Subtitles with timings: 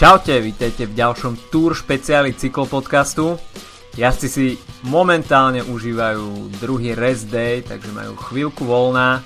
[0.00, 3.36] Čaute, vítajte v ďalšom Tour špeciáli cyklopodcastu.
[4.00, 4.46] Jazdci si
[4.88, 9.20] momentálne užívajú druhý rest day, takže majú chvíľku voľná,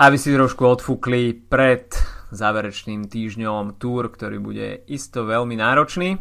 [0.00, 1.92] aby si trošku odfúkli pred
[2.32, 6.16] záverečným týždňom Tour, ktorý bude isto veľmi náročný.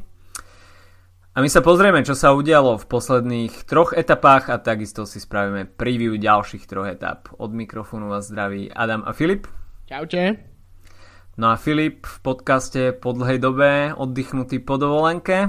[1.31, 5.71] A my sa pozrieme, čo sa udialo v posledných troch etapách a takisto si spravíme
[5.79, 7.31] preview ďalších troch etap.
[7.39, 9.47] Od mikrofónu vás zdraví Adam a Filip.
[9.87, 10.48] Čaute.
[11.39, 15.47] No a Filip v podcaste po dlhej dobe oddychnutý po dovolenke.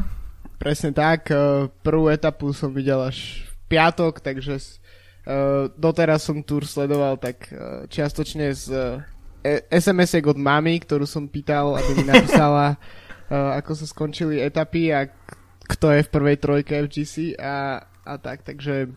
[0.55, 4.71] Presne tak, e, prvú etapu som videl až v piatok, takže e,
[5.75, 8.67] doteraz som tur sledoval tak e, čiastočne z
[9.67, 12.79] sms od mamy, ktorú som pýtal, aby mi napísala,
[13.59, 15.11] ako sa skončili etapy a
[15.67, 18.95] kto je v prvej trojke FGC a, a tak, takže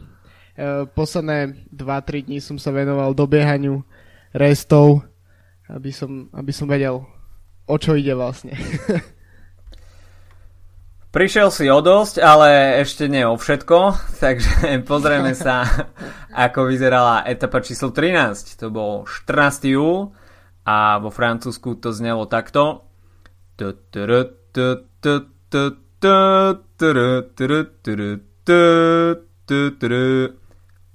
[0.93, 3.81] posledné 2-3 dní som sa venoval dobiehaniu
[4.29, 5.01] restov
[5.69, 7.05] aby som, aby som vedel,
[7.67, 8.55] o čo ide vlastne.
[11.13, 13.77] Prišiel si o dosť, ale ešte nie o všetko,
[14.23, 15.61] takže pozrieme sa,
[16.33, 18.57] ako vyzerala etapa číslo 13.
[18.57, 19.69] To bol 14.
[19.69, 20.09] júl
[20.65, 22.89] a vo Francúzsku to znelo takto.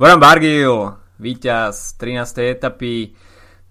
[0.02, 0.74] Warren Barguil,
[1.22, 2.58] víťaz 13.
[2.58, 3.14] etapy,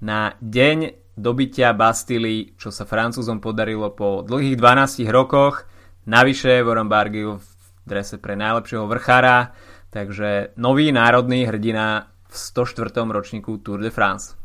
[0.02, 5.66] na deň dobytia Bastily, čo sa Francúzom podarilo po dlhých 12 rokoch.
[6.06, 7.48] Navyše Warren Bargill v
[7.84, 9.52] drese pre najlepšieho vrchára,
[9.90, 13.08] takže nový národný hrdina v 104.
[13.08, 14.38] ročníku Tour de France.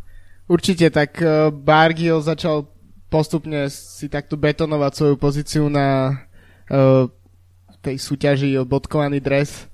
[0.48, 2.66] Určite, tak eh, Bargill začal
[3.12, 6.16] postupne si takto betonovať svoju pozíciu na
[6.72, 7.04] uh,
[7.84, 9.68] tej súťaži o bodkovaný dres.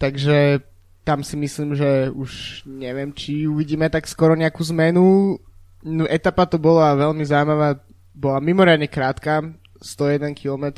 [0.00, 0.64] Takže
[1.10, 5.34] tam si myslím, že už neviem, či uvidíme tak skoro nejakú zmenu.
[5.82, 7.82] No, etapa to bola veľmi zaujímavá,
[8.14, 9.42] bola mimoriadne krátka,
[9.82, 10.70] 101 km,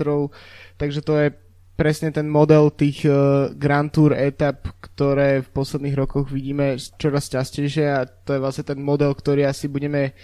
[0.81, 1.29] takže to je
[1.77, 7.85] presne ten model tých uh, Grand Tour etap, ktoré v posledných rokoch vidíme čoraz častejšie
[7.93, 10.17] a to je vlastne ten model, ktorý asi budeme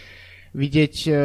[0.56, 1.19] vidieť uh,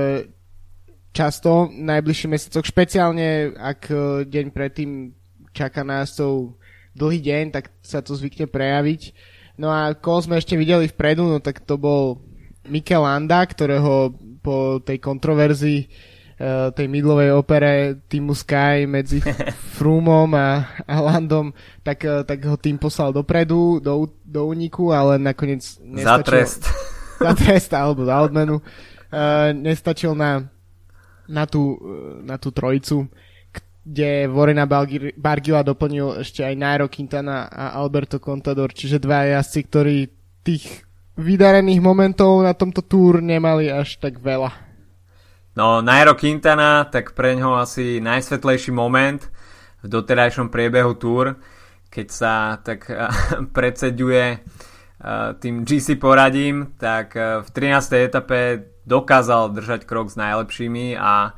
[1.16, 5.16] často v najbližších mesiacoch, špeciálne ak uh, deň predtým
[5.56, 6.60] čaká nás tou
[6.94, 9.14] dlhý deň, tak sa to zvykne prejaviť.
[9.58, 12.22] No a koho sme ešte videli vpredu, no tak to bol
[12.66, 19.22] Mikel Landa, ktorého po tej kontroverzii uh, tej midlovej opere Teamu Sky medzi
[19.78, 21.54] Frumom a, a Landom,
[21.86, 26.08] tak, uh, tak ho tým poslal dopredu, do, do úniku, ale nakoniec nestačil...
[26.08, 26.62] Za trest.
[27.24, 28.60] Za trest, alebo za odmenu.
[29.14, 30.44] Uh, nestačil na,
[31.30, 31.78] na, tú,
[32.26, 33.08] na tú trojicu
[33.84, 34.64] kde Vorena
[35.20, 39.98] Bargila doplnil ešte aj Nairo Quintana a Alberto Contador, čiže dva jazdci, ktorí
[40.44, 40.88] tých
[41.20, 44.50] vydarených momentov na tomto túr nemali až tak veľa.
[45.54, 49.22] No, Nairo Quintana, tak pre ňo asi najsvetlejší moment
[49.84, 51.38] v doterajšom priebehu túr,
[51.92, 52.34] keď sa
[52.64, 52.90] tak
[53.58, 54.42] predseduje
[55.44, 58.08] tým GC poradím, tak v 13.
[58.08, 61.36] etape dokázal držať krok s najlepšími a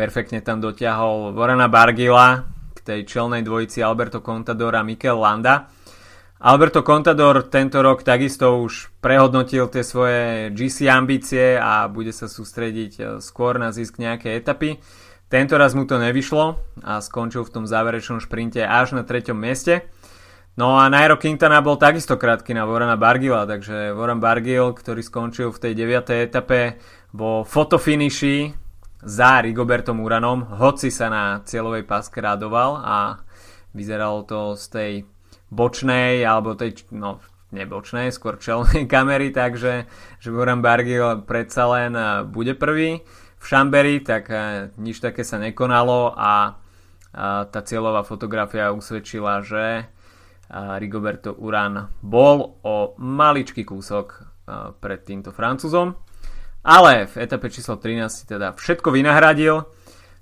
[0.00, 5.68] perfektne tam dotiahol Vorana Bargila k tej čelnej dvojici Alberto Contador a Mikel Landa.
[6.40, 12.92] Alberto Contador tento rok takisto už prehodnotil tie svoje GC ambície a bude sa sústrediť
[12.96, 14.80] e, skôr na zisk nejakej etapy.
[15.28, 19.84] Tento raz mu to nevyšlo a skončil v tom záverečnom šprinte až na treťom mieste.
[20.56, 25.52] No a Nairo Quintana bol takisto krátky na Vorana Bargila, takže Voran Bargil, ktorý skončil
[25.52, 26.24] v tej 9.
[26.24, 26.80] etape
[27.12, 28.69] vo fotofiniši
[29.00, 32.98] za Rigobertom Uranom, hoci sa na cieľovej páske radoval a
[33.72, 34.92] vyzeralo to z tej
[35.48, 37.18] bočnej, alebo tej, no
[37.50, 39.88] nebočnej, skôr čelnej kamery, takže
[40.22, 43.02] že Uran Bargil predsa len e, bude prvý
[43.40, 46.60] v Šamberi, tak e, nič také sa nekonalo a
[47.50, 49.90] tá cieľová fotografia usvedčila, že
[50.78, 54.30] Rigoberto Uran bol o maličký kúsok
[54.78, 55.98] pred týmto Francúzom.
[56.60, 59.64] Ale v etape číslo 13 teda všetko vynahradil.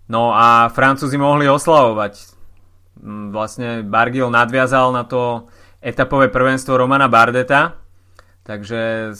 [0.08, 2.14] No a Francúzi mohli oslavovať.
[3.02, 5.50] Mm, vlastne Bargil nadviazal na to
[5.82, 7.78] etapové prvenstvo Romana Bardeta.
[8.46, 9.12] Takže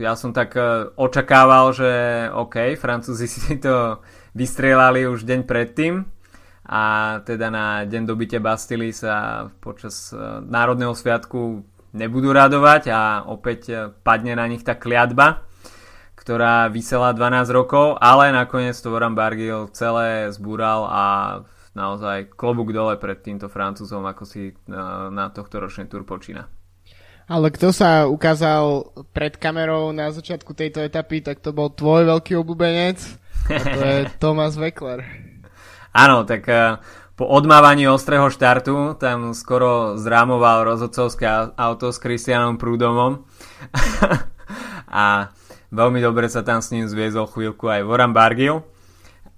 [0.00, 1.90] ja som tak e, očakával, že
[2.32, 4.00] OK, Francúzi si to
[4.32, 6.08] vystrelali už deň predtým
[6.62, 6.82] a
[7.26, 10.16] teda na deň dobytia Bastily sa počas e,
[10.48, 11.60] Národného sviatku
[11.92, 15.44] nebudú radovať a opäť e, padne na nich tá kliatba
[16.22, 21.04] ktorá vysela 12 rokov, ale nakoniec to Warren Bargill celé zbúral a
[21.74, 26.46] naozaj klobúk dole pred týmto Francúzom, ako si na, na tohto ročný tur počína.
[27.26, 32.38] Ale kto sa ukázal pred kamerou na začiatku tejto etapy, tak to bol tvoj veľký
[32.38, 33.02] obľúbenec
[33.50, 35.02] a to je Thomas Weckler.
[35.90, 36.46] Áno, tak
[37.18, 41.26] po odmávaní ostrého štartu tam skoro zrámoval rozhodcovské
[41.58, 43.26] auto s Kristianom Prúdomom
[44.88, 45.34] a
[45.72, 48.62] veľmi dobre sa tam s ním zviezol chvíľku aj Voran Bargil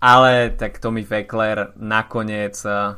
[0.04, 2.92] ale tak Tommy Fekler nakoniec uh,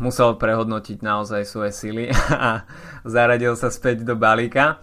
[0.00, 2.64] musel prehodnotiť naozaj svoje sily a
[3.04, 4.80] zaradil sa späť do balíka.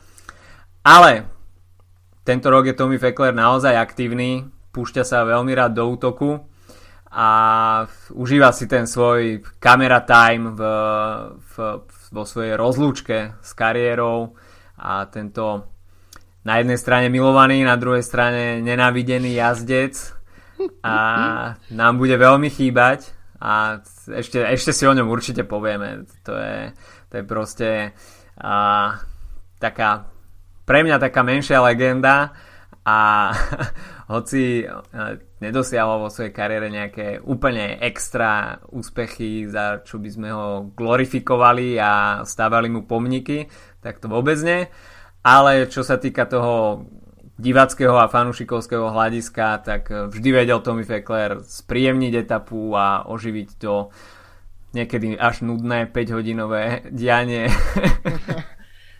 [0.85, 1.25] Ale
[2.21, 6.37] tento rok je Tommy Fekler naozaj aktívny púšťa sa veľmi rád do útoku
[7.09, 7.29] a
[8.13, 10.61] užíva si ten svoj camera time v,
[11.33, 11.55] v,
[12.13, 14.37] vo svojej rozlúčke s kariérou
[14.77, 15.76] a tento
[16.47, 20.15] na jednej strane milovaný, na druhej strane nenávidený jazdec
[20.79, 20.95] a
[21.67, 23.11] nám bude veľmi chýbať
[23.43, 23.83] a
[24.15, 26.07] ešte, ešte si o ňom určite povieme.
[26.23, 26.71] To je,
[27.11, 27.69] to je proste
[28.39, 28.55] a,
[29.59, 30.07] taká
[30.63, 32.31] pre mňa taká menšia legenda
[32.87, 33.31] a
[34.15, 34.63] hoci
[35.43, 42.23] nedosiahol vo svojej kariére nejaké úplne extra úspechy, za čo by sme ho glorifikovali a
[42.23, 43.51] stávali mu pomníky,
[43.83, 44.71] tak to vôbec nie.
[45.27, 46.87] Ale čo sa týka toho
[47.35, 53.91] divackého a fanušikovského hľadiska, tak vždy vedel Tommy Fekler spríjemniť etapu a oživiť to
[54.71, 56.63] niekedy až nudné 5-hodinové
[56.99, 57.51] dianie.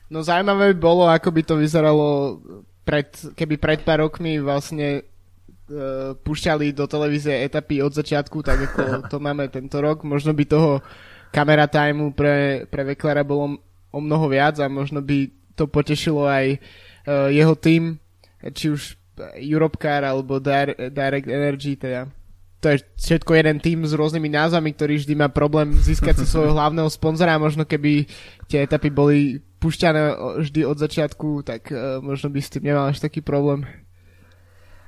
[0.08, 2.40] No zaujímavé by bolo, ako by to vyzeralo
[2.88, 8.82] pred, keby pred pár rokmi vlastne uh, púšťali do televízie etapy od začiatku, tak ako
[9.12, 10.08] to máme tento rok.
[10.08, 10.80] Možno by toho
[11.36, 13.60] kamera timeu pre, pre Veklera bolo
[13.92, 17.98] o mnoho viac a možno by to potešilo aj uh, jeho tým,
[18.54, 18.94] či už
[19.42, 22.06] Europcar alebo Direct Energy, teda
[22.58, 26.58] to je všetko jeden tým s rôznymi názvami, ktorý vždy má problém získať si svojho
[26.58, 27.42] hlavného sponzora.
[27.42, 28.10] Možno keby
[28.50, 30.02] tie etapy boli pušťané
[30.46, 33.66] vždy od začiatku, tak uh, možno by s tým nemal až taký problém.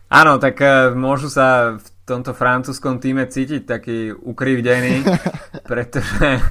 [0.10, 5.06] Áno, tak uh, môžu sa v tomto francúzskom týme cítiť taký ukrivdený,
[5.69, 6.42] pretože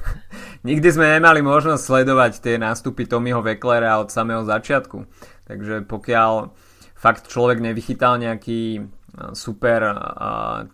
[0.63, 5.05] nikdy sme nemali možnosť sledovať tie nástupy Tommyho Veklera od samého začiatku.
[5.47, 6.53] Takže pokiaľ
[6.99, 8.89] fakt človek nevychytal nejaký
[9.35, 9.83] super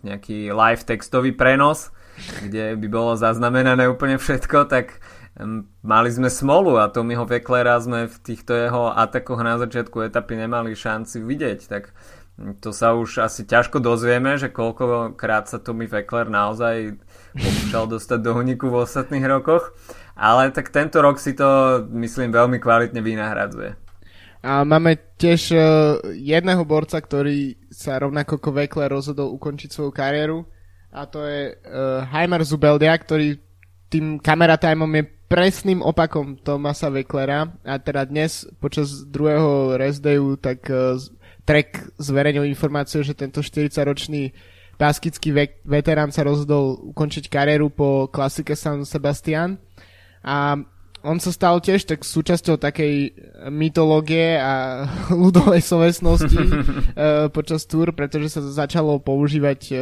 [0.05, 1.95] nejaký live textový prenos,
[2.45, 5.01] kde by bolo zaznamenané úplne všetko, tak
[5.83, 10.79] mali sme smolu a Tommyho Veklera sme v týchto jeho atakoch na začiatku etapy nemali
[10.79, 11.91] šanci vidieť, tak
[12.63, 16.99] to sa už asi ťažko dozvieme, že koľkokrát sa Tommy Vekler naozaj
[17.35, 19.75] pokúšal dostať do huniku v ostatných rokoch,
[20.15, 23.75] ale tak tento rok si to myslím veľmi kvalitne vynahradzuje.
[24.45, 25.65] A máme tiež uh,
[26.13, 30.45] jedného borca, ktorý sa rovnako ako Vekler rozhodol ukončiť svoju kariéru.
[30.93, 33.41] A to je uh, Heimer Zubeldia, ktorý
[33.89, 37.57] tým kameratajmom je presným opakom Tomasa Veklera.
[37.65, 41.01] A teda dnes počas druhého dayu tak uh,
[41.49, 44.33] Trek zverejnil informáciu, že tento 40-ročný
[44.77, 49.59] baskický ve- veterán sa rozhodol ukončiť kariéru po klasike San Sebastian
[50.25, 50.59] a
[51.05, 53.13] on sa stal tiež tak súčasťou takej
[53.53, 59.79] mytológie a ľudovej slovesnosti uh, počas túr, pretože sa začalo používať uh,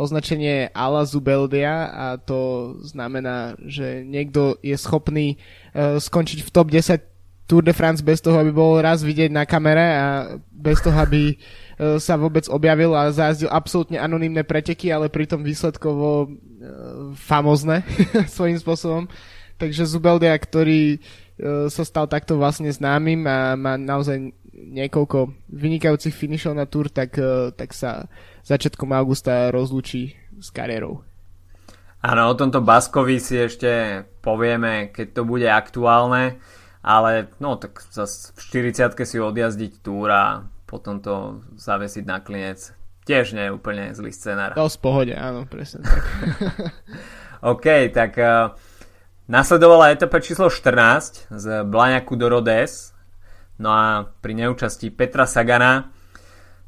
[0.00, 5.36] označenie Ala Zubeldia a to znamená, že niekto je schopný
[5.76, 7.04] uh, skončiť v top 10
[7.46, 10.06] Tour de France bez toho, aby bol raz vidieť na kamere a
[10.50, 11.38] bez toho, aby
[11.76, 16.32] sa vôbec objavil a zajazdil absolútne anonimné preteky, ale pritom výsledkovo
[17.20, 17.84] famozne
[18.36, 19.04] svojím spôsobom.
[19.60, 26.56] Takže Zubeldia, ktorý uh, sa stal takto vlastne známym a má naozaj niekoľko vynikajúcich finišov
[26.56, 27.20] na túr, tak,
[27.60, 28.08] tak sa
[28.48, 31.04] začiatkom augusta rozlúči s kariérou.
[32.00, 36.38] Áno, o tomto Baskovi si ešte povieme, keď to bude aktuálne,
[36.84, 42.74] ale no tak zase v 40 si odjazdiť túr a potom to zavesiť na klinec.
[43.06, 44.58] Tiež nie je úplne zlý scenár.
[44.58, 46.02] To v pohode, áno, presne tak.
[47.54, 48.50] OK, tak uh,
[49.26, 52.94] Nasledovala etapa číslo 14 z Blaňaku do Rodes.
[53.58, 55.90] No a pri neúčasti Petra Sagana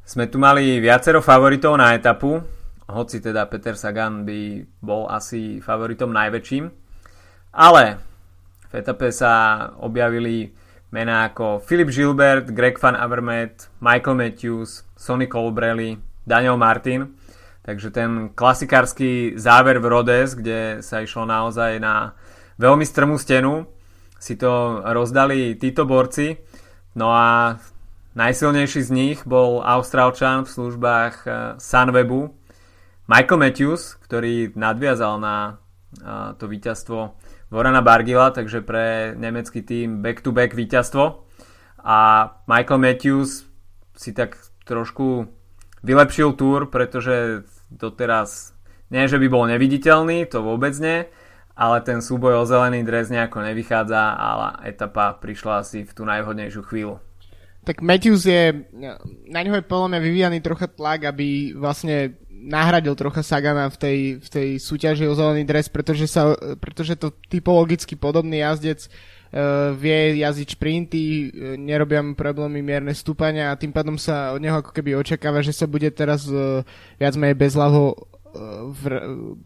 [0.03, 2.35] sme tu mali viacero favoritov na etapu,
[2.91, 6.67] hoci teda Peter Sagan by bol asi favoritom najväčším.
[7.55, 7.83] Ale
[8.67, 10.51] v etape sa objavili
[10.89, 17.13] mená ako Philip Gilbert, Greg Van Avermaet, Michael Matthews, Sonny Colbrelli, Daniel Martin.
[17.61, 22.17] Takže ten klasikársky záver v Rodes, kde sa išlo naozaj na
[22.57, 23.69] veľmi strmú stenu
[24.19, 26.35] si to rozdali títo borci.
[26.99, 27.55] No a
[28.19, 32.35] najsilnejší z nich bol Austrálčan v službách eh, Sunwebu
[33.07, 35.35] Michael Matthews, ktorý nadviazal na
[35.95, 37.15] eh, to víťazstvo
[37.49, 41.25] Vorana Bargila, takže pre nemecký tým back-to-back víťazstvo.
[41.81, 41.97] A
[42.45, 43.49] Michael Matthews
[43.97, 44.37] si tak
[44.69, 45.25] trošku
[45.81, 48.53] vylepšil túr, pretože doteraz
[48.93, 51.09] nie, že by bol neviditeľný, to vôbec nie,
[51.57, 54.27] ale ten súboj o zelený dres nejako nevychádza a
[54.65, 57.01] etapa prišla asi v tú najvhodnejšiu chvíľu.
[57.67, 58.65] Tak Matthews je,
[59.29, 63.97] na ňo je podľa mňa vyvíjaný trocha tlak, aby vlastne nahradil trocha Sagana v tej,
[64.23, 70.23] v tej súťaži o zelený dres, pretože, sa, pretože to typologicky podobný jazdec uh, vie
[70.23, 74.71] jazdiť šprinty, uh, nerobia mu problémy mierne stúpania a tým pádom sa od neho ako
[74.71, 76.63] keby očakáva, že sa bude teraz uh,
[76.95, 78.07] viac menej bezľavo
[78.69, 78.81] v,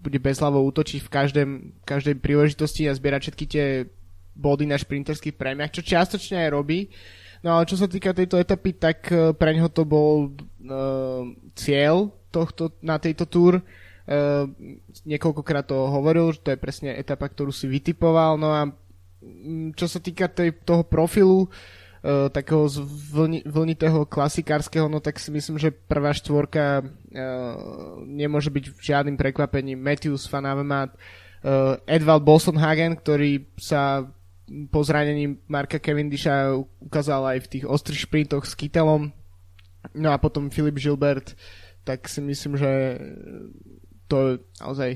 [0.03, 1.51] bude bezľavo útočiť v každém,
[1.87, 3.65] každej príležitosti a zbierať všetky tie
[4.35, 6.91] body na šprinterských prémiach, čo čiastočne aj robí.
[7.47, 9.07] No ale čo sa týka tejto etapy, tak
[9.39, 11.23] pre ňoho to bol uh,
[11.55, 13.61] cieľ tohto, na tejto túr.
[14.03, 14.49] Uh,
[15.07, 18.35] niekoľkokrát to hovoril, že to je presne etapa, ktorú si vytipoval.
[18.35, 18.67] No a
[19.21, 22.67] mm, čo sa týka tej, toho profilu, uh, takého
[23.15, 26.87] vlni, vlnitého klasikárskeho, no tak si myslím, že prvá štvorka uh,
[28.03, 29.79] nemôže byť žiadnym prekvapením.
[29.79, 34.03] Matthews, Van Avermaet, uh, Edvald Bolsonhagen, ktorý sa
[34.67, 36.51] po zranení Marka Cavendisha
[36.83, 39.15] ukázal aj v tých ostrých šprintoch s Kytelom.
[39.95, 42.99] No a potom Filip Gilbert, uh, tak si myslím, že
[44.07, 44.91] to je naozaj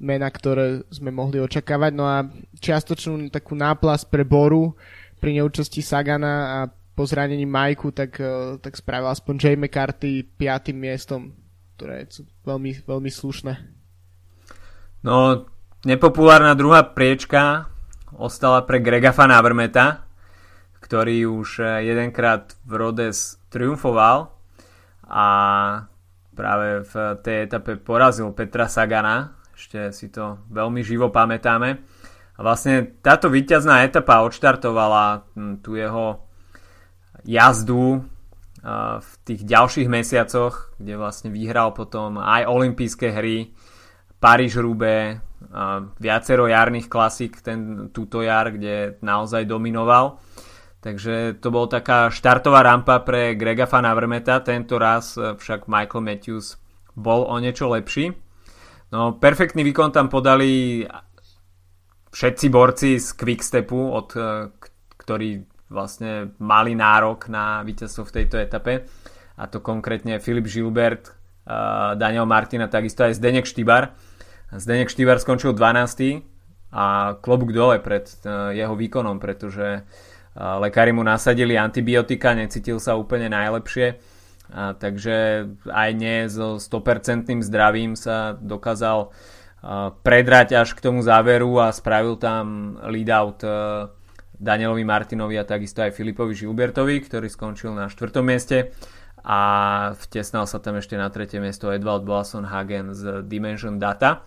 [0.00, 1.92] mena, ktoré sme mohli očakávať.
[1.92, 2.24] No a
[2.58, 4.74] čiastočnú takú náplas pre Boru
[5.20, 10.80] pri neúčasti Sagana a po zranení Majku, tak, eh, tak spravil aspoň Jay McCarthy piatým
[10.80, 11.32] miestom,
[11.76, 13.52] ktoré sú veľmi, veľmi slušné.
[15.00, 15.48] No,
[15.84, 17.72] nepopulárna druhá priečka
[18.16, 20.04] ostala pre Grega Van Avermeta,
[20.80, 24.32] ktorý už eh, jedenkrát v Rhodes triumfoval
[25.08, 25.26] a
[26.34, 31.70] práve v tej etape porazil Petra Sagana, ešte si to veľmi živo pamätáme.
[32.36, 36.24] A vlastne táto víťazná etapa odštartovala hm, tú jeho
[37.28, 38.00] jazdu
[39.00, 43.56] v tých ďalších mesiacoch, kde vlastne vyhral potom aj olympijské hry,
[44.20, 45.16] Paríž Rube,
[45.96, 50.20] viacero jarných klasík ten, túto jar, kde naozaj dominoval.
[50.80, 56.00] Takže to bola taká štartová rampa pre Grega Van Avermeta, tento raz e, však Michael
[56.00, 56.56] Matthews
[56.96, 58.16] bol o niečo lepší.
[58.88, 60.82] No, perfektný výkon tam podali
[62.10, 64.56] všetci borci z Quickstepu, od, e,
[64.96, 68.88] ktorí vlastne mali nárok na víťazstvo v tejto etape.
[69.36, 71.12] A to konkrétne Filip Gilbert, e,
[72.00, 73.92] Daniel Martina, takisto aj Zdenek Štibar.
[74.48, 76.24] Zdenek Štibar skončil 12.
[76.72, 78.08] a klobúk dole pred
[78.56, 79.84] jeho výkonom, pretože
[80.40, 84.00] lekári mu nasadili antibiotika, necítil sa úplne najlepšie,
[84.50, 89.12] a takže aj nie so 100% zdravím sa dokázal
[90.00, 93.44] predrať až k tomu záveru a spravil tam lead out
[94.40, 98.24] Danielovi Martinovi a takisto aj Filipovi Žilbertovi, ktorý skončil na 4.
[98.24, 98.72] mieste
[99.20, 99.40] a
[100.00, 104.24] vtesnal sa tam ešte na tretie miesto Edvald Blasson Hagen z Dimension Data.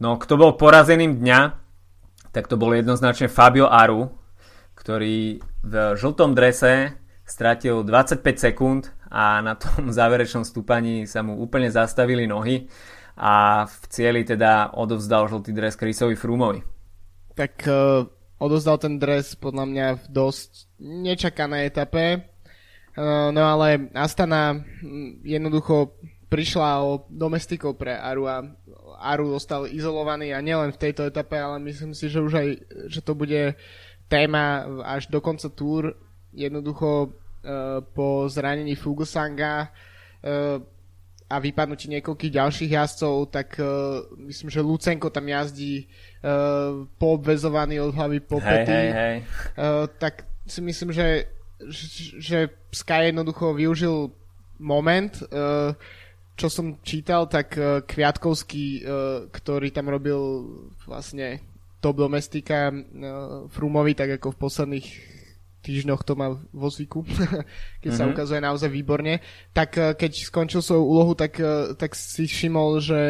[0.00, 1.40] No, kto bol porazeným dňa,
[2.32, 4.08] tak to bol jednoznačne Fabio Aru,
[4.86, 6.94] ktorý v žltom drese
[7.26, 12.70] stratil 25 sekúnd a na tom záverečnom stúpaní sa mu úplne zastavili nohy
[13.18, 16.62] a v cieli teda odovzdal žltý dres Chrisovi Frumovi.
[17.34, 18.06] Tak uh,
[18.38, 24.62] odovzdal ten dres podľa mňa v dosť nečakanej etape, uh, no ale Astana
[25.26, 25.98] jednoducho
[26.30, 28.46] prišla o domestikov pre Aru a
[29.02, 32.48] Aru ostal izolovaný a nielen v tejto etape, ale myslím si, že už aj,
[32.86, 33.58] že to bude
[34.08, 35.94] téma až do konca túr.
[36.36, 40.60] Jednoducho uh, po zranení Fugusanga uh,
[41.26, 45.90] a vypadnutí niekoľkých ďalších jazdcov, tak uh, myslím, že Lucenko tam jazdí
[46.22, 48.82] uh, poobvezovaný od hlavy po hey, pety.
[48.94, 49.16] Hey.
[49.58, 51.26] Uh, tak si myslím, že,
[52.22, 54.14] že Sky jednoducho využil
[54.62, 55.74] moment, uh,
[56.36, 60.20] čo som čítal, tak uh, Kviatkovský, uh, ktorý tam robil
[60.86, 61.42] vlastne
[61.86, 64.86] top domestika uh, Frumovi, tak ako v posledných
[65.62, 67.06] týždňoch to mal vo zvyku,
[67.82, 67.94] keď mm-hmm.
[67.94, 68.10] sa mhm.
[68.10, 69.22] ukazuje naozaj výborne,
[69.54, 73.02] tak uh, keď skončil svoju úlohu, tak, uh, tak si všimol, že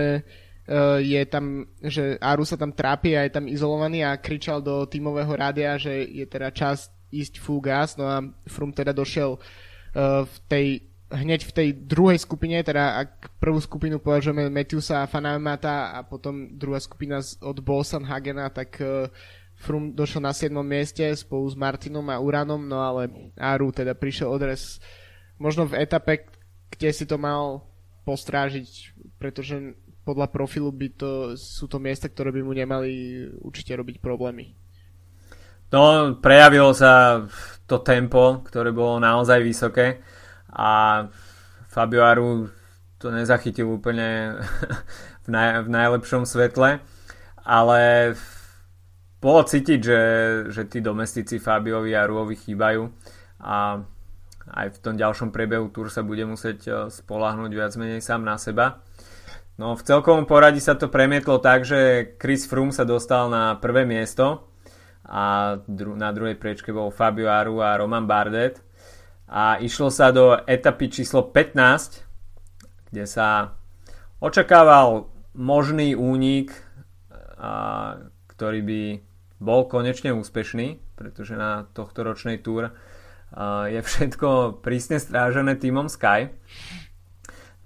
[0.98, 5.30] je tam, že Aru sa tam trápi a je tam izolovaný a kričal do tímového
[5.30, 8.18] rádia, že je teda čas ísť full gas, no a
[8.50, 9.38] Frum teda došiel
[10.26, 15.94] v tej hneď v tej druhej skupine, teda ak prvú skupinu považujeme Matthewsa a Fanamata
[15.94, 19.06] a potom druhá skupina od Bolsan Hagena, tak uh,
[19.56, 20.52] Frum došiel na 7.
[20.60, 24.82] mieste spolu s Martinom a Uranom, no ale Aru teda prišiel odres
[25.40, 26.28] možno v etape,
[26.68, 27.64] kde si to mal
[28.04, 33.98] postrážiť, pretože podľa profilu by to, sú to miesta, ktoré by mu nemali určite robiť
[33.98, 34.54] problémy.
[35.74, 37.26] No, prejavilo sa
[37.66, 39.98] to tempo, ktoré bolo naozaj vysoké
[40.56, 41.04] a
[41.68, 42.48] Fabio Aru
[42.96, 44.40] to nezachytil úplne
[45.24, 46.80] v, naj, v najlepšom svetle,
[47.44, 47.80] ale
[49.20, 50.00] bolo cítiť, že,
[50.48, 52.88] že tí domestici Fabiovi a Ruovi chýbajú
[53.44, 53.84] a
[54.46, 58.38] aj v tom ďalšom priebehu Tour sa bude musieť e, spolahnuť viac menej sám na
[58.38, 58.86] seba.
[59.58, 63.82] No v celkovom poradí sa to premietlo tak, že Chris Froome sa dostal na prvé
[63.82, 64.46] miesto
[65.02, 68.62] a dru- na druhej priečke bol Fabio Aru a Roman Bardet
[69.26, 72.02] a išlo sa do etapy číslo 15,
[72.90, 73.58] kde sa
[74.22, 76.54] očakával možný únik,
[77.36, 77.98] a,
[78.32, 78.82] ktorý by
[79.42, 82.72] bol konečne úspešný, pretože na tohto ročnej túr
[83.68, 86.32] je všetko prísne strážené týmom Sky.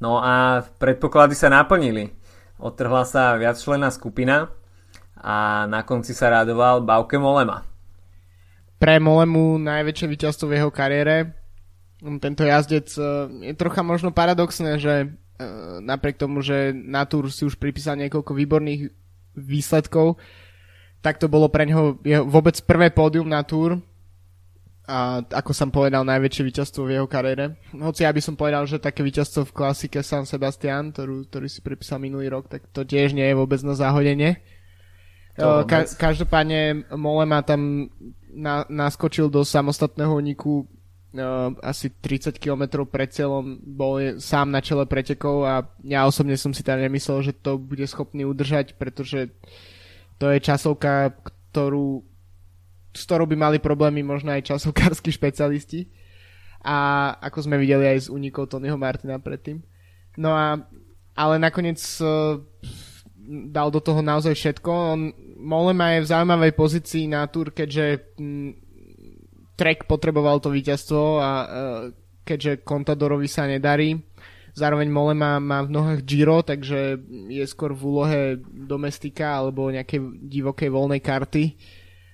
[0.02, 2.10] No a predpoklady sa naplnili.
[2.58, 4.50] Odtrhla sa viacčlenná skupina
[5.14, 7.62] a na konci sa radoval Bauke Molema.
[8.80, 11.39] Pre Molemu najväčšie víťazstvo v jeho kariére.
[12.00, 13.02] Tento jazdec e,
[13.52, 15.06] je trocha možno paradoxné, že e,
[15.84, 18.88] napriek tomu, že na Tour si už pripísal niekoľko výborných
[19.36, 20.16] výsledkov,
[21.04, 23.80] tak to bolo pre neho vôbec prvé pódium na Tour
[24.90, 27.54] a ako som povedal, najväčšie víťazstvo v jeho kariére.
[27.70, 31.62] Hoci ja by som povedal, že také víťazstvo v klasike San Sebastian, ktorú, ktorý si
[31.62, 34.42] pripísal minulý rok, tak to tiež nie je vôbec na záhodenie.
[35.38, 37.86] Ka- každopádne Molema tam
[38.34, 40.66] na- naskočil do samostatného úniku
[41.66, 46.62] asi 30 km pred cieľom, bol sám na čele pretekov a ja osobne som si
[46.62, 49.34] tam nemyslel, že to bude schopný udržať, pretože
[50.22, 51.18] to je časovka,
[51.50, 52.06] ktorú
[52.90, 55.86] s ktorou by mali problémy možno aj časovkársky špecialisti.
[56.60, 59.64] A ako sme videli aj z únikov Tonyho Martina predtým.
[60.20, 60.60] No a,
[61.16, 62.36] ale nakoniec uh,
[63.48, 64.68] dal do toho naozaj všetko.
[64.68, 65.00] On,
[65.40, 68.52] Molema je v zaujímavej pozícii na túr, keďže m,
[69.60, 71.46] Trek potreboval to víťazstvo a uh,
[72.24, 74.00] keďže Contadorovi sa nedarí.
[74.56, 76.96] Zároveň Molema má v nohách Giro, takže
[77.28, 81.54] je skôr v úlohe domestika alebo nejakej divokej voľnej karty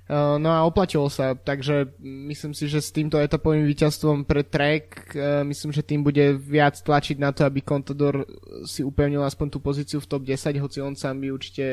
[0.06, 5.10] Eh, no a oplatilo sa, takže myslím si, že s týmto etapovým víťazstvom pre Trek,
[5.18, 8.22] eh, myslím, že tým bude viac tlačiť na to, aby Contador
[8.62, 11.66] si upevnil aspoň tú pozíciu v top 10, hoci on sám by určite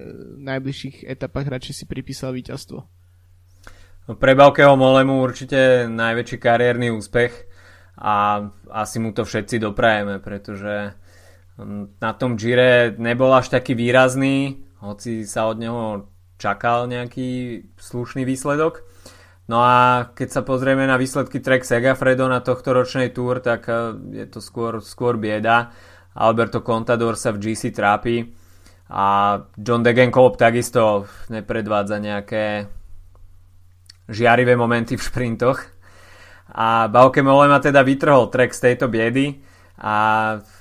[0.00, 3.03] v najbližších etapách radšej si pripísal víťazstvo.
[4.04, 7.48] Pre Balkého Molemu určite najväčší kariérny úspech
[7.96, 10.92] a asi mu to všetci doprajeme, pretože
[11.56, 15.84] hm, na tom Gire nebol až taký výrazný, hoci sa od neho
[16.36, 18.84] čakal nejaký slušný výsledok.
[19.48, 23.96] No a keď sa pozrieme na výsledky Trek Segafredo na tohto ročnej túr, tak eh,
[24.20, 25.72] je to skôr, skôr bieda.
[26.12, 28.20] Alberto Contador sa v GC trápi
[28.92, 32.68] a John Degenkolb takisto nepredvádza nejaké
[34.08, 35.58] žiarivé momenty v šprintoch.
[36.54, 39.40] A Bauke Molema teda vytrhol Trek z tejto biedy
[39.80, 39.96] a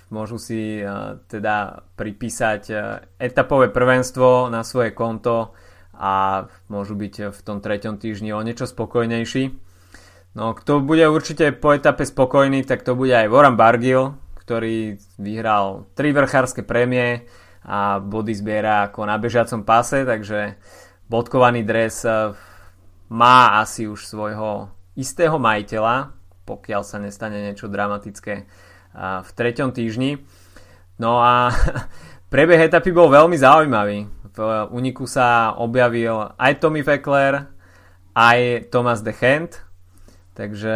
[0.09, 5.53] môžu si uh, teda pripísať uh, etapové prvenstvo na svoje konto
[5.93, 9.53] a môžu byť v tom treťom týždni o niečo spokojnejší.
[10.33, 15.85] No, kto bude určite po etape spokojný, tak to bude aj Warren Bargill, ktorý vyhral
[15.93, 17.29] tri vrchárske prémie
[17.63, 20.57] a body zbiera ako na bežiacom pase, takže
[21.07, 22.33] bodkovaný dres eh,
[23.09, 26.13] má asi už svojho istého majiteľa,
[26.45, 28.45] pokiaľ sa nestane niečo dramatické
[28.97, 30.21] v treťom týždni.
[31.01, 31.49] No a
[32.33, 34.39] prebeh etapy bol veľmi zaujímavý v
[34.73, 37.53] úniku sa objavil aj Tommy Feckler,
[38.17, 39.61] aj Thomas de Hand,
[40.33, 40.75] takže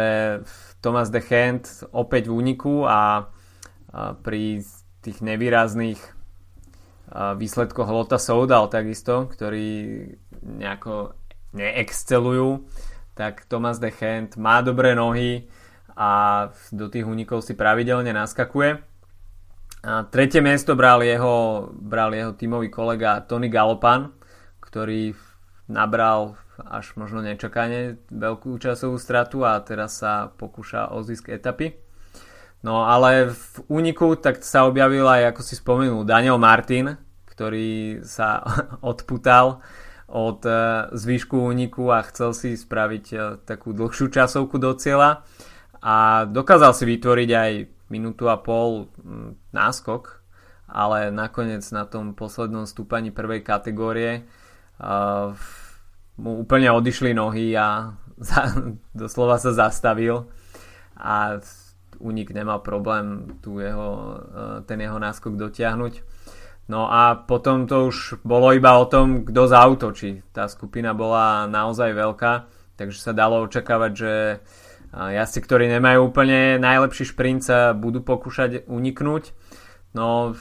[0.78, 3.26] Thomas de Hand opäť v úniku a,
[4.22, 4.62] pri
[5.02, 5.98] tých nevýrazných
[7.40, 10.06] výsledkoch Lota Soudal takisto, ktorí
[10.44, 11.18] nejako
[11.52, 12.66] neexcelujú,
[13.16, 15.48] tak Thomas de Hand má dobré nohy
[15.98, 18.78] a do tých únikov si pravidelne naskakuje.
[19.82, 24.10] A tretie miesto bral jeho, bral jeho tímový kolega Tony Galopan,
[24.62, 25.14] ktorý
[25.70, 31.78] nabral až možno nečakane veľkú časovú stratu a teraz sa pokúša o zisk etapy.
[32.66, 36.98] No ale v úniku tak sa objavil aj, ako si spomenul, Daniel Martin,
[37.30, 38.42] ktorý sa
[38.82, 39.62] odputal
[40.08, 40.52] od e,
[40.96, 45.22] zvýšku úniku a chcel si spraviť e, takú dlhšiu časovku do cieľa
[45.84, 47.50] a dokázal si vytvoriť aj
[47.92, 48.88] minútu a pol
[49.52, 50.24] náskok,
[50.68, 54.28] ale nakoniec na tom poslednom stúpaní prvej kategórie
[54.76, 55.32] uh,
[56.20, 57.96] mu úplne odišli nohy a
[58.28, 58.52] za,
[58.92, 60.28] doslova sa zastavil
[60.98, 61.40] a
[61.98, 64.22] Unik nemal problém tu jeho,
[64.70, 65.94] ten jeho náskok dotiahnuť.
[66.68, 70.20] No a potom to už bolo iba o tom, kto zautočí.
[70.36, 72.32] Tá skupina bola naozaj veľká,
[72.76, 74.12] takže sa dalo očakávať, že
[74.92, 79.32] jazdci, ktorí nemajú úplne najlepší šprint sa budú pokúšať uniknúť.
[79.96, 80.36] No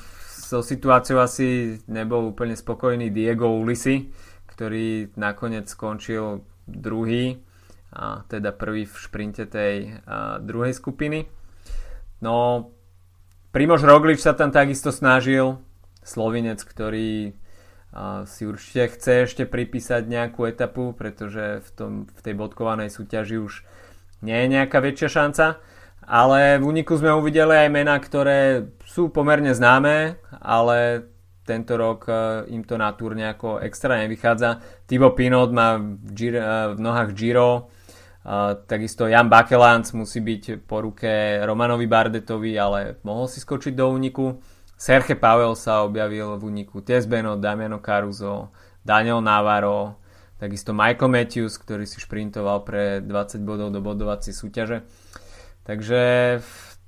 [0.48, 4.12] so situáciou asi nebol úplne spokojný Diego Ulisi,
[4.52, 7.40] ktorý nakoniec skončil druhý,
[7.88, 10.04] a teda prvý v šprinte tej
[10.44, 11.28] druhej skupiny.
[12.20, 12.68] No,
[13.56, 15.64] Primož Roglič sa tam takisto snažil,
[16.08, 17.36] slovinec, ktorý
[18.28, 23.66] si určite chce ešte pripísať nejakú etapu, pretože v, tom, v tej bodkovanej súťaži už
[24.22, 25.46] nie je nejaká väčšia šanca.
[26.08, 31.04] Ale v úniku sme uvideli aj mená, ktoré sú pomerne známe, ale
[31.44, 34.64] tento rok e, im to na túr nejako extra nevychádza.
[34.88, 37.72] Thibaut Pinot má v, Giro, e, v nohách Giro,
[38.28, 43.88] Uh, takisto Jan Bakelans musí byť po ruke Romanovi Bardetovi, ale mohol si skočiť do
[43.88, 44.36] úniku.
[44.78, 48.54] Serge Pavel sa objavil v úniku, Ties Beno, Damiano Caruso,
[48.86, 49.98] Daniel Navarro,
[50.38, 54.86] takisto Michael Matthews, ktorý si šprintoval pre 20 bodov do bodovacej súťaže.
[55.66, 56.02] Takže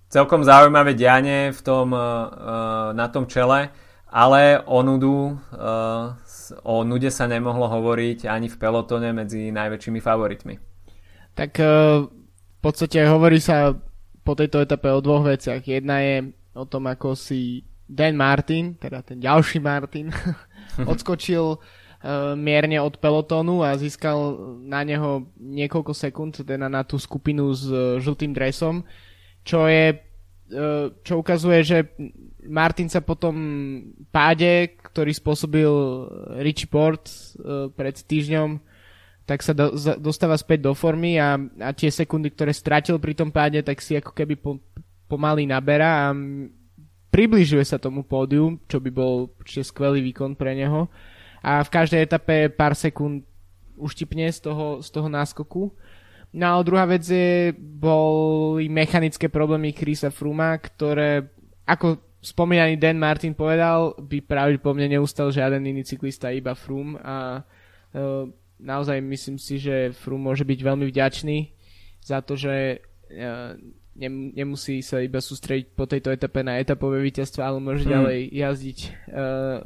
[0.05, 3.73] celkom zaujímavé dianie v tom, uh, na tom čele,
[4.05, 6.13] ale o nudu, uh,
[6.61, 10.55] o nude sa nemohlo hovoriť ani v pelotone medzi najväčšími favoritmi.
[11.33, 13.73] Tak v podstate hovorí sa
[14.21, 15.63] po tejto etape o dvoch veciach.
[15.63, 16.15] Jedna je
[16.53, 20.13] o tom, ako si Dan Martin, teda ten ďalší Martin,
[20.93, 27.49] odskočil uh, mierne od pelotónu a získal na neho niekoľko sekúnd, teda na tú skupinu
[27.49, 28.85] s uh, žltým dresom,
[29.41, 31.77] čo je uh, čo ukazuje, že
[32.45, 33.35] Martin sa potom
[34.13, 35.71] páde, ktorý spôsobil
[36.45, 37.05] Richie Port
[37.75, 38.57] pred týždňom,
[39.29, 39.69] tak sa do,
[40.01, 43.93] dostáva späť do formy a, a tie sekundy, ktoré stratil pri tom páde, tak si
[43.93, 44.57] ako keby po,
[45.05, 46.17] pomaly naberá a
[47.09, 50.89] približuje sa tomu pódiu, čo by bol určite skvelý výkon pre neho.
[51.43, 53.25] A v každej etape pár sekúnd
[53.79, 55.71] uštipne z toho, z toho náskoku.
[56.35, 61.25] No a druhá vec je, boli mechanické problémy Chrisa Fruma, ktoré,
[61.65, 68.27] ako spomínaný Dan Martin povedal, by pravdepodobne neustal žiaden iný cyklista, iba Frum a uh,
[68.59, 71.37] naozaj myslím si, že Fru môže byť veľmi vďačný
[72.03, 72.77] za to, že e,
[74.07, 77.91] nemusí sa iba sústrediť po tejto etape na etapové víťazstvo, ale môže hmm.
[77.91, 79.59] ďalej jazdiť uh,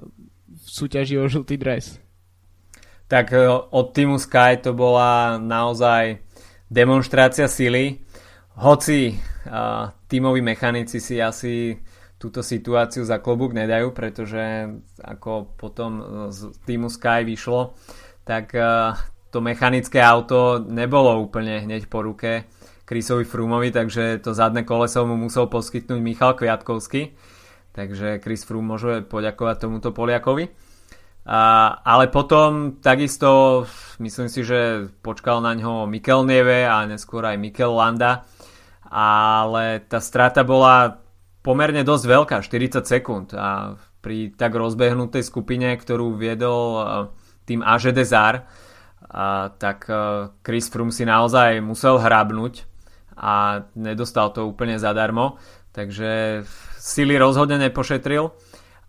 [0.53, 1.97] v súťaži o žltý dres.
[3.09, 6.17] Tak e, od týmu Sky to bola naozaj
[6.69, 8.01] demonstrácia sily.
[8.57, 11.77] Hoci uh, tímoví mechanici si asi
[12.17, 14.69] túto situáciu za klobúk nedajú, pretože
[15.01, 15.91] ako potom
[16.29, 17.73] z týmu Sky vyšlo,
[18.23, 18.93] tak uh,
[19.33, 22.45] to mechanické auto nebolo úplne hneď po ruke
[22.83, 27.15] Chrisovi Frumovi, takže to zadné koleso mu musel poskytnúť Michal Kviatkovský.
[27.73, 30.51] Takže Chris Froome môže poďakovať tomuto Poliakovi.
[31.23, 31.41] A,
[31.81, 33.63] ale potom takisto
[33.97, 38.27] myslím si, že počkal na ňo Mikel Nieve a neskôr aj Mikel Landa.
[38.93, 41.01] Ale tá strata bola
[41.41, 43.33] pomerne dosť veľká, 40 sekúnd.
[43.33, 46.83] A pri tak rozbehnutej skupine, ktorú viedol
[47.47, 48.45] tým Aže Desar,
[49.07, 52.72] a, tak e, Chris Froome si naozaj musel hrabnúť
[53.17, 55.37] a nedostal to úplne zadarmo,
[55.73, 56.43] takže
[56.77, 58.33] sily rozhodne nepošetril,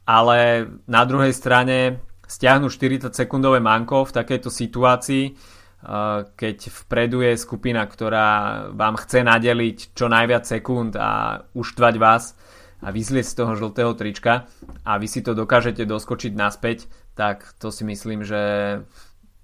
[0.05, 2.71] ale na druhej strane stiahnuť
[3.09, 5.33] 40 sekundové manko v takejto situácii, e,
[6.35, 8.29] keď vpredu je skupina, ktorá
[8.73, 12.37] vám chce nadeliť čo najviac sekúnd a uštvať vás
[12.85, 14.49] a vyzlieť z toho žltého trička
[14.85, 18.43] a vy si to dokážete doskočiť naspäť, tak to si myslím, že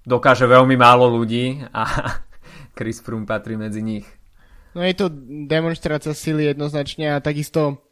[0.05, 1.83] dokáže veľmi málo ľudí a
[2.77, 4.20] Chris Froome patrí medzi nich.
[4.71, 5.11] No je to
[5.47, 7.83] demonstrácia sily jednoznačne a takisto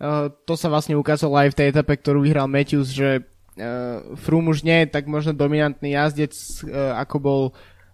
[0.00, 4.52] uh, to sa vlastne ukázalo aj v tej etape, ktorú vyhral Matthews, že uh, Froome
[4.52, 6.32] už nie je tak možno dominantný jazdec,
[6.68, 7.42] uh, ako bol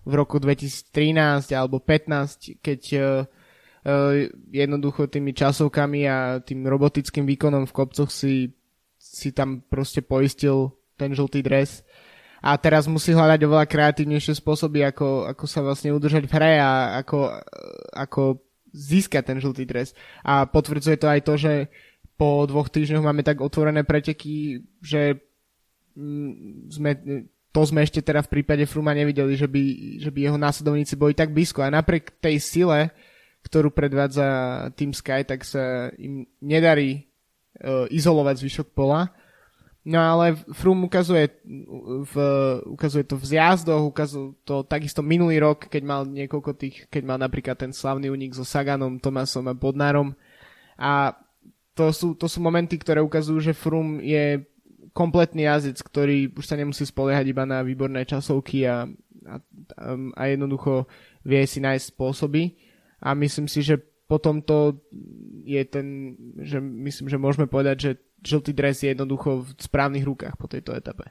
[0.02, 3.02] v roku 2013 alebo 15, keď uh,
[3.87, 8.50] uh, jednoducho tými časovkami a tým robotickým výkonom v kopcoch si,
[8.98, 11.87] si tam proste poistil ten žltý dres.
[12.42, 16.98] A teraz musí hľadať oveľa kreatívnejšie spôsoby, ako, ako sa vlastne udržať v hre a
[16.98, 17.38] ako,
[17.94, 18.22] ako
[18.74, 19.94] získať ten žltý dres.
[20.26, 21.52] A potvrdzuje to aj to, že
[22.18, 25.22] po dvoch týždňoch máme tak otvorené preteky, že
[25.94, 26.90] mm, sme,
[27.55, 29.62] to sme ešte teda v prípade Fruma nevideli, že by,
[30.02, 31.62] že by jeho následovníci boli tak blízko.
[31.62, 32.90] A napriek tej sile,
[33.46, 34.26] ktorú predvádza
[34.74, 37.07] Team Sky, tak sa im nedarí
[37.62, 39.14] uh, izolovať zvyšok pola
[39.83, 41.42] No ale Froome ukazuje,
[42.07, 42.14] v,
[42.71, 47.18] ukazuje to v zjazdoch, ukazuje to takisto minulý rok, keď mal niekoľko tých, keď mal
[47.18, 50.14] napríklad ten slavný unik so Saganom, Tomasom a Bodnárom.
[50.79, 51.18] A
[51.75, 54.47] to sú, to sú momenty, ktoré ukazujú, že Froome je
[54.95, 58.87] kompletný jazdec, ktorý už sa nemusí spoliehať iba na výborné časovky a,
[59.27, 59.37] a,
[60.14, 60.87] a jednoducho
[61.27, 62.55] vie si nájsť spôsoby.
[63.03, 64.77] a myslím si, že potom to
[65.42, 67.90] je ten, že myslím, že môžeme povedať, že
[68.22, 71.11] žltý dres je jednoducho v správnych rukách po tejto etape.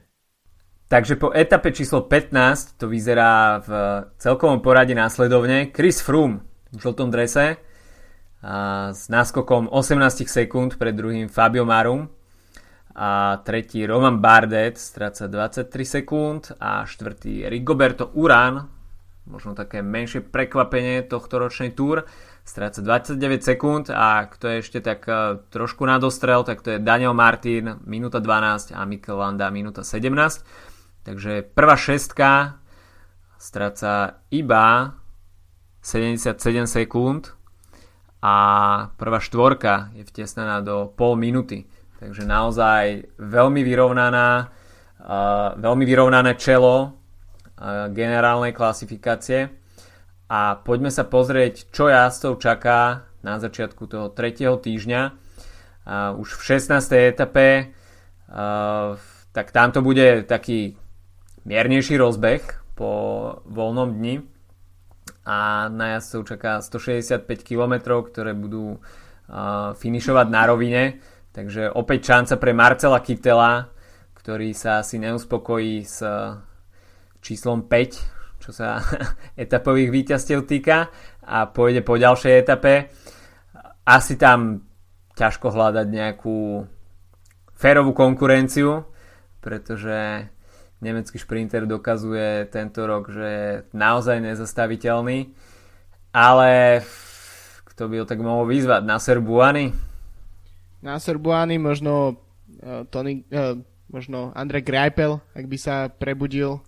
[0.92, 3.70] Takže po etape číslo 15 to vyzerá v
[4.20, 5.72] celkovom poradí následovne.
[5.72, 7.56] Chris Froome v žltom drese
[8.42, 12.10] a s náskokom 18 sekúnd pred druhým Fabio Marum
[12.92, 18.82] a tretí Roman Bardet stráca 23 sekúnd a štvrtý Rigoberto Uran
[19.24, 22.04] možno také menšie prekvapenie tohto ročnej túr
[22.42, 27.14] stráca 29 sekúnd a kto je ešte tak e, trošku nadostrel, tak to je Daniel
[27.14, 30.10] Martin minúta 12 a Mikel Landa minúta 17
[31.06, 32.58] takže prvá šestka
[33.38, 34.98] stráca iba
[35.86, 37.34] 77 sekúnd
[38.22, 38.36] a
[38.98, 41.66] prvá štvorka je vtesnaná do pol minúty
[42.02, 44.50] Takže naozaj veľmi vyrovnaná,
[45.06, 46.90] uh, veľmi vyrovnané čelo uh,
[47.94, 49.61] generálnej klasifikácie.
[50.32, 55.02] A poďme sa pozrieť, čo jazdcov čaká na začiatku toho tretieho týždňa.
[55.82, 56.80] Uh, už v 16.
[57.12, 57.76] etape,
[58.32, 58.96] uh,
[59.36, 60.80] tak tamto bude taký
[61.44, 62.40] miernejší rozbeh
[62.72, 62.90] po
[63.44, 64.24] voľnom dni
[65.28, 70.82] a na jazdcov čaká 165 km, ktoré budú uh, finišovať na rovine
[71.32, 73.72] Takže opäť šanca pre Marcela Kytela,
[74.20, 76.04] ktorý sa asi neuspokojí s
[77.24, 78.11] číslom 5,
[78.42, 78.82] čo sa
[79.38, 80.90] etapových víťazstiev týka
[81.22, 82.90] a pôjde po ďalšej etape.
[83.86, 84.66] Asi tam
[85.14, 86.66] ťažko hľadať nejakú
[87.54, 88.82] férovú konkurenciu,
[89.38, 90.26] pretože
[90.82, 95.30] nemecký šprinter dokazuje tento rok, že je naozaj nezastaviteľný.
[96.10, 96.82] Ale
[97.70, 98.82] kto by ho tak mohol vyzvať?
[98.82, 99.92] Nasser Buany?
[100.82, 102.18] na Serbuány, možno
[102.66, 103.54] uh, Tony, uh,
[103.88, 106.58] možno Andrej Greipel, ak by sa prebudil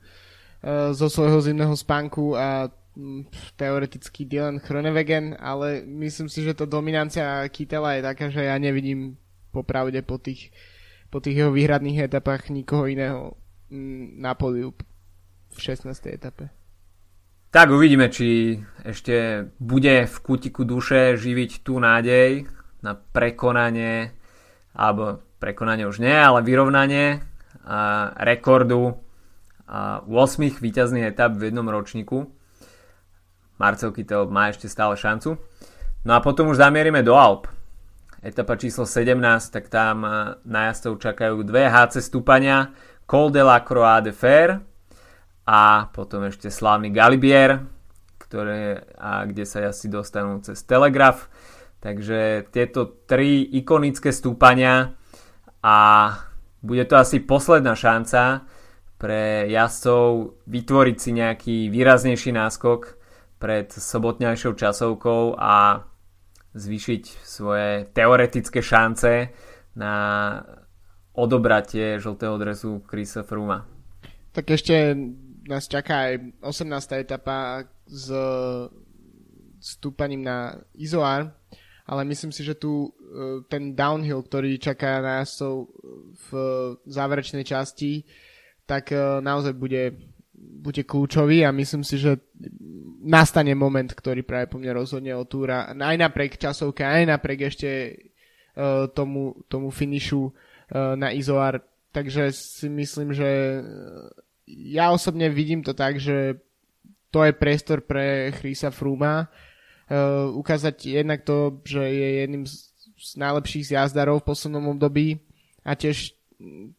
[0.92, 7.44] zo svojho zimného spánku a um, teoreticky Dylan Chronewegen, ale myslím si, že to dominancia
[7.53, 9.20] Kytela je taká, že ja nevidím
[9.53, 10.50] popravde po tých,
[11.12, 13.37] po tých jeho výhradných etapách nikoho iného
[13.68, 14.72] um, na podiu
[15.53, 15.87] v 16.
[16.11, 16.48] etape.
[17.55, 22.50] Tak uvidíme, či ešte bude v kutiku duše živiť tú nádej,
[22.83, 24.11] na prekonanie,
[24.74, 27.22] alebo prekonanie už nie, ale vyrovnanie
[28.18, 29.04] rekordu
[29.64, 32.29] a 8 víťazných etap v jednom ročníku.
[33.57, 35.38] Marcel Kittel má ešte stále šancu.
[36.05, 37.48] No a potom už zamierime do Alp.
[38.24, 39.20] Etapa číslo 17,
[39.53, 40.05] tak tam
[40.44, 42.72] na jazdcov čakajú dve HC stúpania,
[43.05, 44.64] Col de la Croix de Fer
[45.44, 47.61] a potom ešte slávny Galibier,
[48.16, 51.29] ktoré, a kde sa jazdci dostanú cez Telegraf.
[51.85, 54.96] Takže tieto tri ikonické stúpania
[55.61, 55.77] a
[56.64, 58.48] bude to asi posledná šanca
[59.05, 62.97] pre jazdcov vytvoriť si nejaký výraznejší náskok
[63.37, 65.85] pred sobotňajšou časovkou a
[66.57, 69.29] zvýšiť svoje teoretické šance
[69.77, 69.95] na
[71.12, 73.69] odobratie žltého dresu Chrisa Fruma.
[74.33, 74.97] Tak ešte
[75.53, 77.05] nás čaká aj 18.
[77.05, 78.09] etapa s
[79.61, 81.29] stúpaním na Izoar,
[81.85, 85.69] ale myslím si, že tu e, ten downhill, ktorý čaká na jazdcov
[86.25, 86.29] v
[86.88, 88.09] záverečnej časti,
[88.64, 89.96] tak e, naozaj bude,
[90.37, 92.20] bude kľúčový a myslím si, že
[93.05, 97.68] nastane moment, ktorý práve po mne rozhodne o túra, aj napriek časovke, aj napriek ešte
[97.68, 97.92] e,
[98.92, 100.33] tomu, tomu finišu
[100.74, 101.61] na Izoar.
[101.92, 103.61] Takže si myslím, že
[104.48, 106.40] ja osobne vidím to tak, že
[107.14, 113.11] to je priestor pre Chrisa Fruma, uh, ukázať jednak to, že je jedným z, z
[113.22, 115.22] najlepších jazdarov v poslednom období
[115.62, 116.11] a tiež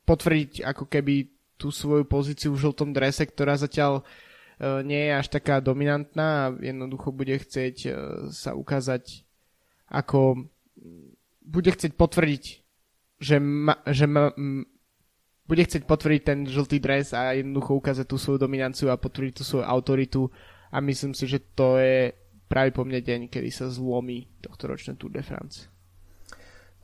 [0.04, 5.28] potvrdiť ako keby tú svoju pozíciu v žltom drese, ktorá zatiaľ uh, nie je až
[5.32, 7.94] taká dominantná a jednoducho bude chcieť uh,
[8.32, 9.26] sa ukázať
[9.86, 10.50] ako
[11.46, 12.44] bude chcieť potvrdiť,
[13.22, 14.66] že, ma, že ma, m,
[15.46, 19.44] bude chcieť potvrdiť ten žltý dres a jednoducho ukázať tú svoju dominanciu a potvrdiť tú
[19.46, 20.26] svoju autoritu
[20.74, 22.12] a myslím si, že to je
[22.50, 25.70] práve po mne deň, kedy sa zlomí tohto ročné Tour de France.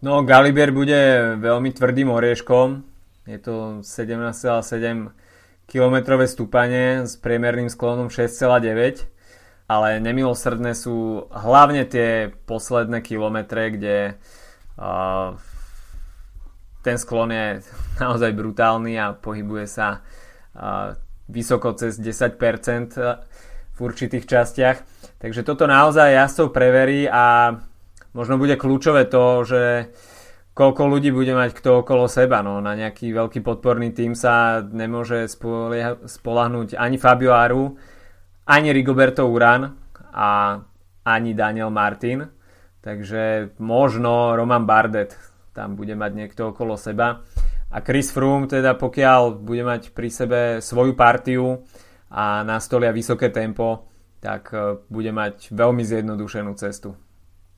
[0.01, 0.97] No, Galibier bude
[1.37, 2.90] veľmi tvrdým orieškom.
[3.29, 5.13] Je to 17,7
[5.69, 9.11] km stúpanie s priemerným sklonom 6,9
[9.71, 14.19] ale nemilosrdné sú hlavne tie posledné kilometre, kde
[14.75, 15.39] uh,
[16.83, 17.47] ten sklon je
[18.03, 20.99] naozaj brutálny a pohybuje sa uh,
[21.31, 22.35] vysoko cez 10%
[23.71, 24.77] v určitých častiach.
[25.23, 27.55] Takže toto naozaj jazdcov preverí a
[28.11, 29.61] možno bude kľúčové to, že
[30.51, 32.43] koľko ľudí bude mať kto okolo seba.
[32.43, 35.27] No, na nejaký veľký podporný tým sa nemôže
[36.05, 37.75] spolahnuť ani Fabio Aru,
[38.47, 39.71] ani Rigoberto Uran
[40.11, 40.59] a
[41.07, 42.27] ani Daniel Martin,
[42.83, 45.17] takže možno Roman Bardet
[45.51, 47.23] tam bude mať niekto okolo seba.
[47.71, 51.63] A Chris Froome teda pokiaľ bude mať pri sebe svoju partiu
[52.11, 53.87] a nastolia vysoké tempo,
[54.19, 56.99] tak e, bude mať veľmi zjednodušenú cestu.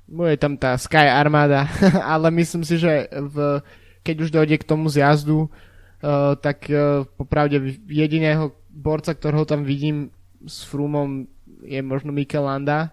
[0.03, 1.67] Bude tam tá Sky Armada,
[2.13, 3.63] ale myslím si, že v,
[4.03, 10.11] keď už dojde k tomu zjazdu, uh, tak uh, popravde jediného borca, ktorého tam vidím
[10.43, 11.27] s Frumom
[11.63, 12.91] je možno Mikel Landa,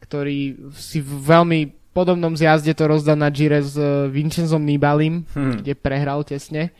[0.00, 1.60] ktorý si v veľmi
[1.92, 5.60] podobnom zjazde to rozdal na Gire s uh, Vincenzom Nibalim, hmm.
[5.60, 6.72] kde prehral tesne.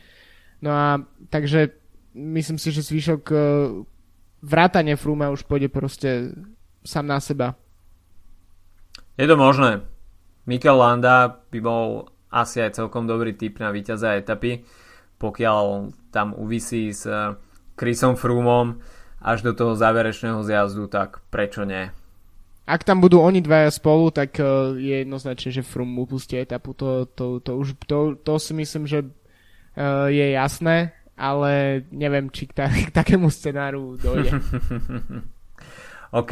[0.59, 1.75] No a takže
[2.15, 3.39] myslím si, že zvyšok uh,
[4.41, 6.33] vrátane Fruma už pôjde proste
[6.81, 7.53] sám na seba.
[9.19, 9.83] Je to možné.
[10.47, 14.63] Mikel Landa by bol asi aj celkom dobrý typ na víťaza etapy,
[15.19, 17.35] pokiaľ tam uvisí s eh,
[17.75, 18.79] Chrisom Froomom
[19.19, 21.91] až do toho záverečného zjazdu, tak prečo nie?
[22.63, 26.71] Ak tam budú oni dvaja spolu, tak uh, je jednoznačne, že Froome upustí etapu.
[26.77, 32.45] To, to, to, už, to, to si myslím, že uh, je jasné, ale neviem, či
[32.45, 34.37] k, ta, k takému scenáru dojde.
[36.21, 36.31] OK,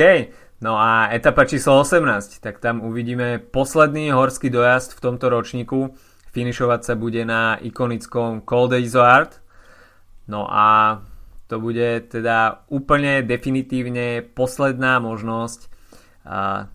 [0.57, 5.93] No a etapa číslo 18, tak tam uvidíme posledný horský dojazd v tomto ročníku.
[6.33, 9.37] Finišovať sa bude na ikonickom Col de Izoard.
[10.25, 10.97] No a
[11.45, 15.69] to bude teda úplne definitívne posledná možnosť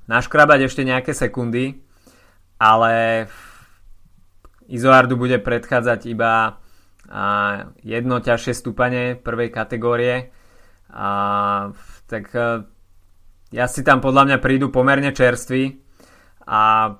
[0.06, 1.82] naškrabať ešte nejaké sekundy,
[2.62, 3.26] ale
[4.70, 6.62] Izoardu bude predchádzať iba
[7.82, 10.30] jedno ťažšie stúpanie prvej kategórie.
[10.88, 11.74] A,
[12.08, 12.32] tak
[13.52, 15.76] ja si tam podľa mňa prídu pomerne čerství
[16.48, 16.96] a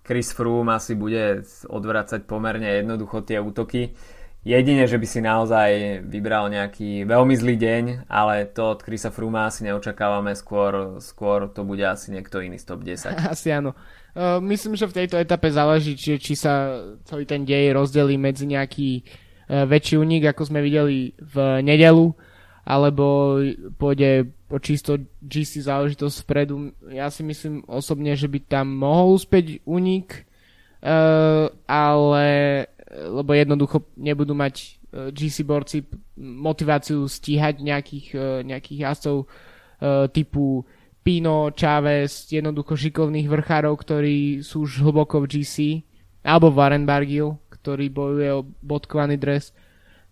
[0.00, 3.94] Chris Froome asi bude odvracať pomerne jednoducho tie útoky.
[4.40, 9.44] Jedine, že by si naozaj vybral nejaký veľmi zlý deň, ale to od Chrisa Froome
[9.44, 13.20] asi neočakávame, skôr, skôr to bude asi niekto iný z top 10.
[13.36, 13.76] Asi áno.
[14.16, 18.48] Uh, myslím, že v tejto etape záleží, či, či sa celý ten dej rozdelí medzi
[18.48, 22.10] nejaký uh, väčší unik, ako sme videli v nedelu,
[22.70, 23.38] alebo
[23.82, 24.30] pôjde
[24.62, 26.70] čisto GC záležitosť vpredu.
[26.86, 30.08] Ja si myslím osobne, že by tam mohol uspieť unik,
[30.86, 32.28] uh, ale
[32.90, 34.54] lebo jednoducho nebudú mať
[34.90, 35.86] uh, eh, GC borci
[36.18, 39.26] motiváciu stíhať nejakých, uh, nejakých uh,
[40.10, 40.66] typu
[41.00, 45.54] Pino, Chávez, jednoducho šikovných vrchárov, ktorí sú už hlboko v GC,
[46.20, 49.56] alebo Warren Bargill, ktorý bojuje o bodkovaný dres.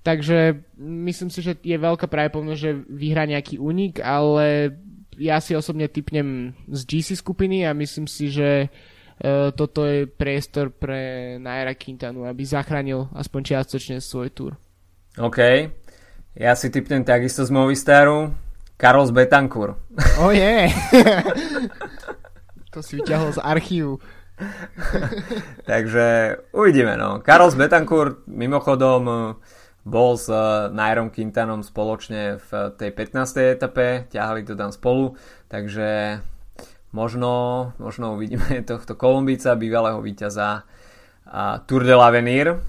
[0.02, 4.78] Takže myslím si, že je veľká pravdepodobnosť, že vyhrá nejaký únik, ale
[5.18, 10.70] ja si osobne typnem z GC skupiny a myslím si, že uh, toto je priestor
[10.70, 14.52] pre Naira Quintanu, aby zachránil aspoň čiastočne svoj túr.
[15.18, 15.38] OK.
[16.38, 18.30] Ja si typnem takisto z Movistaru.
[18.78, 19.74] Carlos Betancourt.
[20.22, 20.70] Oh je.
[20.70, 21.26] Yeah.
[22.72, 23.98] to si vyťahol z archívu.
[25.70, 26.94] Takže uvidíme.
[26.94, 27.18] No.
[27.26, 29.34] Carlos Betancourt mimochodom
[29.88, 33.56] bol s eh, Nairom Quintanom spoločne v tej 15.
[33.56, 35.16] etape, ťahali to tam spolu,
[35.48, 36.20] takže
[36.92, 37.32] možno,
[37.80, 40.68] možno uvidíme tohto Kolumbica, bývalého víťaza
[41.28, 42.60] a Tour de l'Avenir,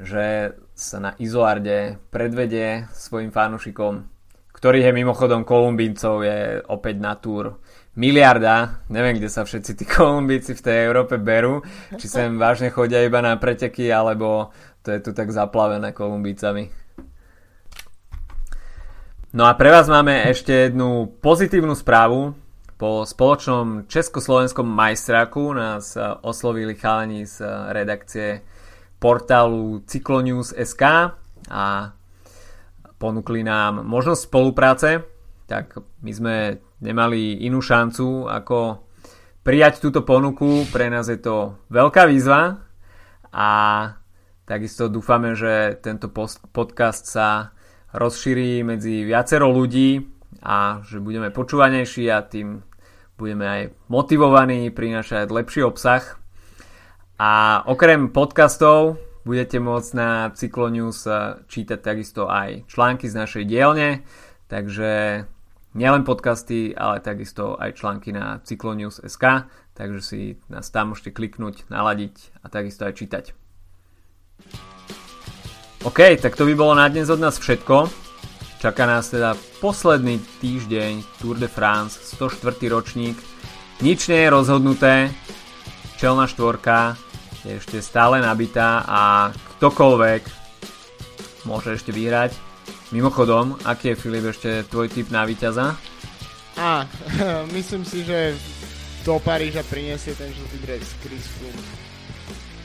[0.00, 4.04] že sa na Izoarde predvedie svojim fanúšikom,
[4.52, 7.60] ktorých je mimochodom Kolumbíncov je opäť na Tour
[7.94, 11.62] miliarda, neviem kde sa všetci tí Kolumbíci v tej Európe berú,
[11.94, 14.50] či sem vážne chodia iba na preteky, alebo
[14.84, 16.68] to je tu tak zaplavené Kolumbícami.
[19.34, 22.36] No a pre vás máme ešte jednu pozitívnu správu.
[22.76, 28.28] Po spoločnom československom majstraku nás eh, oslovili chalani z eh, redakcie
[29.00, 30.82] portálu Cyclonews.sk
[31.50, 31.64] a
[33.00, 35.02] ponúkli nám možnosť spolupráce.
[35.48, 36.36] Tak my sme
[36.84, 38.86] nemali inú šancu ako
[39.42, 40.68] prijať túto ponuku.
[40.68, 42.60] Pre nás je to veľká výzva
[43.34, 43.48] a
[44.44, 46.12] Takisto dúfame, že tento
[46.52, 47.56] podcast sa
[47.96, 50.04] rozšíri medzi viacero ľudí
[50.44, 52.60] a že budeme počúvanejší a tým
[53.16, 56.20] budeme aj motivovaní prinašať lepší obsah.
[57.16, 61.08] A okrem podcastov budete môcť na Cyclonews
[61.48, 64.04] čítať takisto aj články z našej dielne,
[64.52, 65.24] takže
[65.72, 70.20] nielen podcasty, ale takisto aj články na Cyclonews.sk, takže si
[70.52, 73.43] nás tam môžete kliknúť, naladiť a takisto aj čítať.
[75.84, 77.92] OK, tak to by bolo na dnes od nás všetko.
[78.56, 82.56] Čaká nás teda posledný týždeň Tour de France, 104.
[82.72, 83.20] ročník.
[83.84, 85.12] Nič nie je rozhodnuté,
[86.00, 86.96] čelná štvorka
[87.44, 89.28] je ešte stále nabitá a
[89.60, 90.24] ktokoľvek
[91.44, 92.32] môže ešte vyhrať.
[92.88, 95.76] Mimochodom, aký je Filip ešte tvoj typ na víťaza?
[96.56, 96.88] A,
[97.56, 98.32] myslím si, že
[99.04, 101.64] do Paríža priniesie ten žltý dres Chris Froome.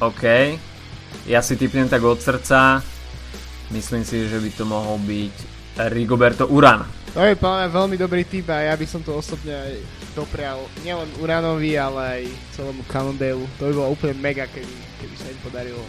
[0.08, 0.24] OK.
[1.28, 2.80] Ja si typnem tak od srdca.
[3.70, 5.36] Myslím si, že by to mohol byť
[5.94, 6.84] Rigoberto Uran.
[7.14, 9.74] To je plne veľmi dobrý typ a ja by som to osobne aj
[10.14, 13.46] doprial nielen Uranovi, ale aj celému Cannondale.
[13.58, 15.82] To by bolo úplne mega, keby, keby sa im podarilo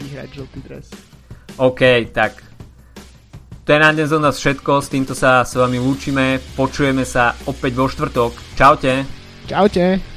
[0.00, 0.86] vyhrať žltý dres.
[1.60, 2.40] OK, tak
[3.68, 7.36] to je na dnes od nás všetko, s týmto sa s vami lúčime, počujeme sa
[7.44, 8.32] opäť vo štvrtok.
[8.56, 9.04] Čaute.
[9.44, 10.09] Čaute.